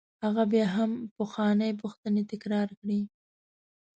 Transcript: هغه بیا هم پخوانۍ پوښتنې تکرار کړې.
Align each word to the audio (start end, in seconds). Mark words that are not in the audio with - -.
هغه 0.23 0.43
بیا 0.51 0.65
هم 0.75 0.91
پخوانۍ 1.17 1.71
پوښتنې 1.81 2.23
تکرار 2.31 2.67
کړې. 2.79 2.99